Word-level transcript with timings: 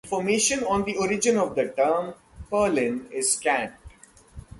Information 0.03 0.63
on 0.63 0.83
the 0.83 0.97
origin 0.97 1.37
of 1.37 1.53
the 1.53 1.67
term 1.77 2.15
"purlin" 2.51 3.05
is 3.11 3.33
scant. 3.33 3.71